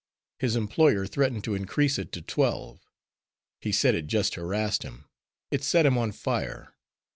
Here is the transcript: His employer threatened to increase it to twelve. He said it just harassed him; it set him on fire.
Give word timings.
His 0.39 0.55
employer 0.55 1.05
threatened 1.05 1.43
to 1.43 1.53
increase 1.53 1.99
it 1.99 2.11
to 2.13 2.23
twelve. 2.23 2.89
He 3.59 3.71
said 3.71 3.93
it 3.93 4.07
just 4.07 4.33
harassed 4.33 4.81
him; 4.81 5.05
it 5.51 5.63
set 5.63 5.85
him 5.85 5.95
on 5.95 6.11
fire. 6.11 6.73